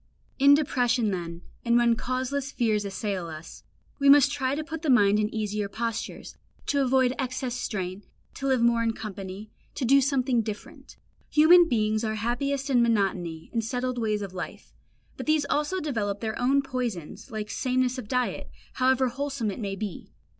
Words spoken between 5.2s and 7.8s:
easier postures, to avoid excess and